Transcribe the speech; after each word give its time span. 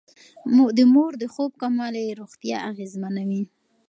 د 0.77 0.79
مور 0.93 1.11
د 1.21 1.23
خوب 1.33 1.51
کموالی 1.61 2.17
روغتيا 2.19 2.57
اغېزمنوي. 2.71 3.43